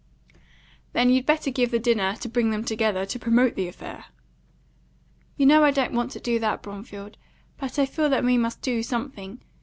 [0.93, 4.05] "Then you'd better give the dinner to bring them together, to promote the affair."
[5.37, 7.17] "You know I don't want to do that, Bromfield.
[7.59, 9.41] But I feel that we must do something.